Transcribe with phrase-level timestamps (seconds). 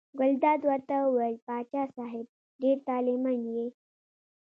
[0.19, 2.25] ګلداد ورته وویل: پاچا صاحب
[2.61, 3.67] ډېر طالع من یې.